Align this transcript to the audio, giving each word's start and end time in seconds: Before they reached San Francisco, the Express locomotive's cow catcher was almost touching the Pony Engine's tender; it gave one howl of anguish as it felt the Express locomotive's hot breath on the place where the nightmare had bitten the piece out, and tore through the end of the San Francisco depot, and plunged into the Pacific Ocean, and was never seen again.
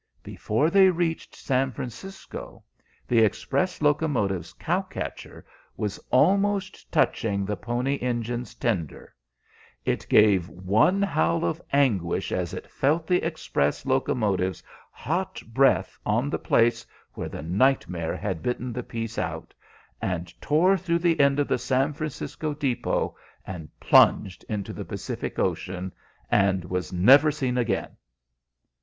Before 0.23 0.71
they 0.71 0.89
reached 0.89 1.35
San 1.35 1.71
Francisco, 1.71 2.63
the 3.07 3.19
Express 3.19 3.83
locomotive's 3.83 4.51
cow 4.53 4.81
catcher 4.81 5.45
was 5.77 5.99
almost 6.09 6.91
touching 6.91 7.45
the 7.45 7.55
Pony 7.55 7.97
Engine's 7.97 8.55
tender; 8.55 9.13
it 9.85 10.07
gave 10.09 10.49
one 10.49 11.03
howl 11.03 11.45
of 11.45 11.61
anguish 11.71 12.31
as 12.31 12.51
it 12.51 12.65
felt 12.67 13.05
the 13.05 13.21
Express 13.23 13.85
locomotive's 13.85 14.63
hot 14.91 15.39
breath 15.53 15.99
on 16.03 16.31
the 16.31 16.39
place 16.39 16.83
where 17.13 17.29
the 17.29 17.43
nightmare 17.43 18.17
had 18.17 18.41
bitten 18.41 18.73
the 18.73 18.81
piece 18.81 19.19
out, 19.19 19.53
and 20.01 20.33
tore 20.41 20.77
through 20.77 20.97
the 20.97 21.19
end 21.19 21.39
of 21.39 21.47
the 21.47 21.59
San 21.59 21.93
Francisco 21.93 22.55
depot, 22.55 23.15
and 23.45 23.69
plunged 23.79 24.43
into 24.49 24.73
the 24.73 24.83
Pacific 24.83 25.37
Ocean, 25.37 25.93
and 26.31 26.65
was 26.65 26.91
never 26.91 27.29
seen 27.29 27.55
again. 27.55 27.95